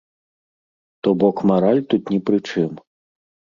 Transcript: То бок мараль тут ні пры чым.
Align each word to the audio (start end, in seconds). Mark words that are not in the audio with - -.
То 1.01 1.09
бок 1.25 1.37
мараль 1.53 1.83
тут 1.93 2.03
ні 2.17 2.21
пры 2.31 2.37
чым. 2.51 2.69